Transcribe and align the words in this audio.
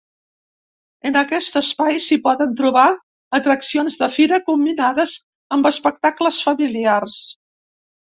En 1.07 1.17
aquest 1.19 1.57
espai 1.59 1.99
s’hi 2.05 2.15
poden 2.23 2.55
trobar 2.61 2.85
atraccions 3.39 3.97
de 4.03 4.07
fira 4.15 4.39
combinades 4.47 5.13
amb 5.57 5.69
espectacles 5.71 6.41
familiars. 6.47 7.19